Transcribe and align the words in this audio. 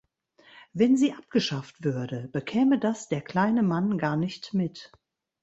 Wenn 0.73 0.97
sie 0.97 1.13
abgeschafft 1.13 1.83
würde, 1.83 2.27
bekäme 2.31 2.79
das 2.79 3.07
der 3.07 3.21
kleine 3.21 3.61
Mann 3.61 3.99
gar 3.99 4.17
nicht 4.17 4.51
mit. 4.51 4.91